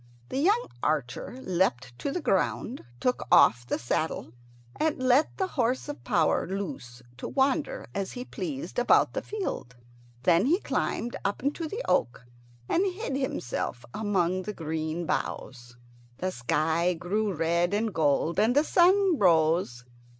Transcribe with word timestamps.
The 0.29 0.39
young 0.39 0.65
archer 0.81 1.37
leapt 1.43 1.93
to 1.99 2.11
the 2.11 2.23
ground, 2.23 2.83
took 2.99 3.27
off 3.31 3.67
the 3.67 3.77
saddle, 3.77 4.31
and 4.77 4.97
let 4.97 5.37
the 5.37 5.45
horse 5.49 5.87
of 5.87 6.03
power 6.03 6.47
loose 6.47 7.03
to 7.17 7.27
wander 7.27 7.85
as 7.93 8.13
he 8.13 8.25
pleased 8.25 8.79
about 8.79 9.13
the 9.13 9.21
field. 9.21 9.75
Then 10.23 10.47
he 10.47 10.59
climbed 10.59 11.17
up 11.23 11.43
into 11.43 11.67
the 11.67 11.83
oak 11.87 12.25
and 12.67 12.83
hid 12.91 13.15
himself 13.15 13.85
among 13.93 14.41
the 14.41 14.53
green 14.53 15.05
boughs. 15.05 15.77
The 16.17 16.31
sky 16.31 16.95
grew 16.95 17.31
red 17.31 17.71
and 17.71 17.93
gold, 17.93 18.39
and 18.39 18.55
the 18.55 18.63
sun 18.63 19.19
rose. 19.19 19.85